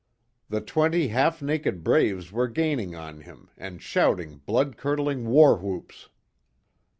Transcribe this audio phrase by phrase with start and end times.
[0.49, 6.09] The twenty half naked braves were gaining on him, and shouting blood curdling war whoops.